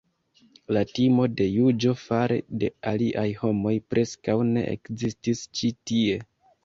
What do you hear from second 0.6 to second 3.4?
La timo de juĝo fare de aliaj